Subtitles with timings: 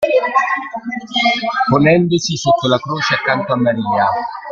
[1.69, 4.07] Ponendosi sotto la croce accanto a Maria.